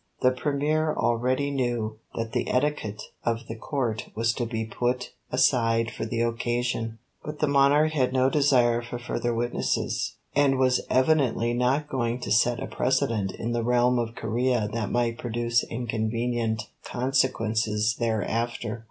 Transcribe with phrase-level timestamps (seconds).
[0.21, 5.91] The Premier already knew that the etiquette of the Court was to be put aside
[5.91, 11.53] for the occasion; but the monarch had no desire for further witnesses, and was evidently
[11.53, 16.63] not going to set a precedent in the realm of Corea that might produce inconvenient
[16.83, 18.79] consequences thereafter.